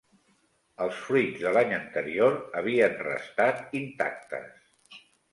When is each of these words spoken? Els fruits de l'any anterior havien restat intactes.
Els 0.83 0.99
fruits 1.09 1.41
de 1.47 1.51
l'any 1.57 1.75
anterior 1.75 2.39
havien 2.61 2.95
restat 3.09 3.77
intactes. 3.81 4.65